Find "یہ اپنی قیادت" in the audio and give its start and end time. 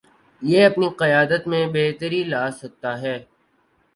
0.41-1.47